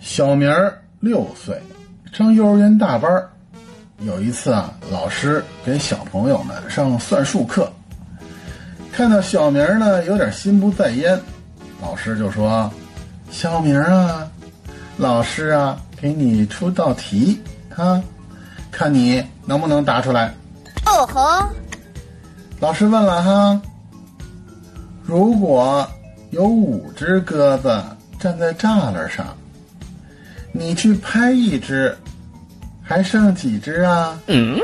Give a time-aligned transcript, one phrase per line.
[0.00, 1.60] 小明儿六岁，
[2.12, 3.10] 上幼儿园大班。
[4.00, 7.70] 有一次啊，老师给小朋友们上算术课，
[8.92, 11.20] 看到小明儿呢有点心不在焉，
[11.82, 12.70] 老师就说
[13.30, 14.30] ：“小明啊，
[14.96, 17.40] 老师啊，给你出道题
[17.74, 18.00] 啊，
[18.70, 20.32] 看你能不能答出来。”
[20.86, 21.48] 哦吼！
[22.60, 23.60] 老师问了哈，
[25.02, 25.84] 如果
[26.30, 27.82] 有五只鸽子
[28.18, 29.36] 站在栅栏上，
[30.52, 31.96] 你去拍一只，
[32.82, 34.18] 还剩几只啊？
[34.26, 34.58] 嗯，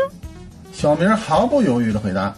[0.73, 2.35] 小明毫不犹豫的回答：“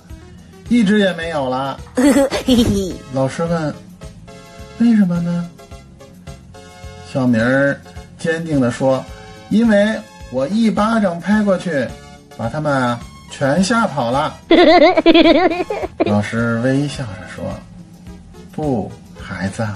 [0.69, 1.79] 一只也没有了。
[1.95, 2.95] 嘿嘿。
[3.13, 3.75] 老师问
[4.79, 5.49] ：“为什么呢？”
[7.11, 7.81] 小明儿
[8.19, 9.03] 坚定的说
[9.49, 9.99] ：“因为
[10.31, 11.87] 我一巴掌拍过去，
[12.37, 13.01] 把他们啊
[13.31, 14.37] 全吓跑了。
[16.05, 17.45] ”老师微笑着说
[18.53, 19.67] ：“不，孩子，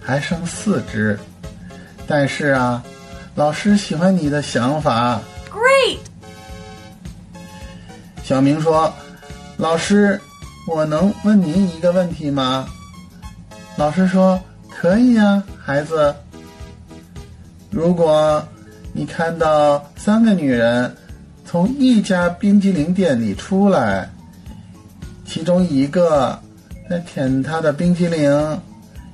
[0.00, 1.18] 还剩四只，
[2.10, 2.82] 但是啊，
[3.36, 5.98] 老师喜欢你的想法。” Great。
[8.24, 8.92] 小明说
[9.56, 10.20] ：“老师，
[10.66, 12.66] 我能问您一个问题吗？”
[13.78, 16.12] 老师说：“可以呀，孩子。
[17.70, 18.44] 如果
[18.92, 20.92] 你看到三个女人
[21.46, 24.10] 从一家冰激凌店里出来，
[25.24, 26.36] 其中一个
[26.90, 28.60] 在舔她的冰激凌，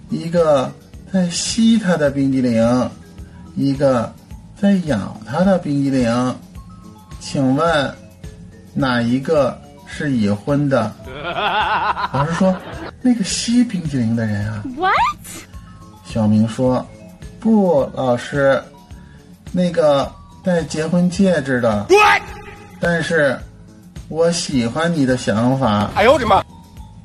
[0.09, 0.73] 一个
[1.12, 2.91] 在吸他的冰激凌，
[3.55, 4.12] 一个
[4.61, 6.35] 在咬他的冰激凌，
[7.21, 7.95] 请问
[8.75, 10.93] 哪一个是已婚的？
[12.12, 12.55] 老师说，
[13.01, 14.62] 那个吸冰激凌的人啊。
[14.77, 14.95] What？
[16.05, 16.87] 小明说
[17.41, 18.62] ：“不，老师，
[19.53, 20.11] 那个
[20.43, 21.87] 戴结婚戒指的。
[21.89, 22.23] What？
[22.81, 23.39] 但是，
[24.09, 25.91] 我喜欢你的想法。
[25.95, 26.45] 哎呦我的妈！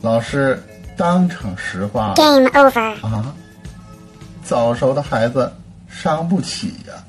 [0.02, 0.62] 老师
[0.98, 3.08] 当场石化了 Game over。
[3.08, 3.34] 啊！
[4.52, 5.50] 早熟的孩子
[5.88, 7.02] 伤不起呀、